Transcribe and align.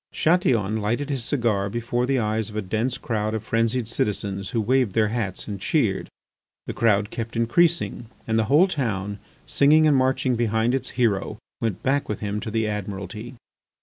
Chatillon 0.11 0.77
lighted 0.81 1.11
his 1.11 1.23
cigar 1.23 1.69
before 1.69 2.07
the 2.07 2.17
eyes 2.17 2.49
of 2.49 2.55
a 2.55 2.61
dense 2.63 2.97
crowd 2.97 3.35
of 3.35 3.43
frenzied 3.43 3.87
citizens 3.87 4.49
who 4.49 4.59
waved 4.59 4.93
their 4.93 5.09
hats 5.09 5.47
and 5.47 5.61
cheered. 5.61 6.09
The 6.65 6.73
crowd 6.73 7.11
kept 7.11 7.35
increasing, 7.35 8.07
and 8.27 8.39
the 8.39 8.45
whole 8.45 8.67
town, 8.67 9.19
singing 9.45 9.85
and 9.85 9.95
marching 9.95 10.35
behind 10.35 10.73
its 10.73 10.89
hero, 10.97 11.37
went 11.61 11.83
back 11.83 12.09
with 12.09 12.19
him 12.19 12.39
to 12.39 12.49
the 12.49 12.67
Admiralty. 12.67 13.35